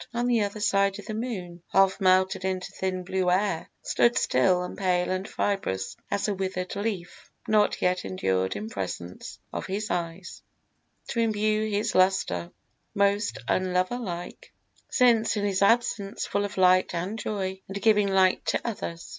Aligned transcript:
On 0.15 0.25
the 0.25 0.41
other 0.41 0.59
side 0.59 0.95
the 0.95 1.13
moon, 1.13 1.61
Half 1.71 2.01
melted 2.01 2.43
into 2.43 2.71
thin 2.71 3.03
blue 3.03 3.29
air, 3.29 3.69
stood 3.83 4.17
still 4.17 4.63
And 4.63 4.75
pale 4.75 5.11
and 5.11 5.27
fibrous 5.29 5.95
as 6.09 6.27
a 6.27 6.33
wither'd 6.33 6.75
leaf, 6.75 7.29
Nor 7.47 7.69
yet 7.79 8.03
endured 8.03 8.55
in 8.55 8.67
presence 8.67 9.37
of 9.53 9.67
his 9.67 9.91
eyes 9.91 10.41
To 11.09 11.19
imbue 11.19 11.69
his 11.69 11.93
lustre; 11.93 12.49
most 12.95 13.37
unloverlike; 13.47 14.51
Since 14.89 15.37
in 15.37 15.45
his 15.45 15.61
absence 15.61 16.25
full 16.25 16.45
of 16.45 16.57
light 16.57 16.95
and 16.95 17.19
joy 17.19 17.61
And 17.67 17.79
giving 17.79 18.07
light 18.07 18.43
to 18.47 18.61
others. 18.65 19.07